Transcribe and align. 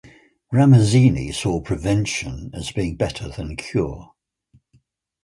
Ramazzini 0.51 1.31
saw 1.31 1.61
prevention 1.61 2.49
as 2.55 2.71
being 2.71 2.95
better 2.95 3.27
than 3.29 3.55
cure. 3.55 4.15